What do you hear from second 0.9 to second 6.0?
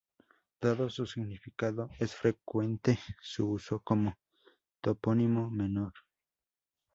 significado, es frecuente su uso como topónimo menor.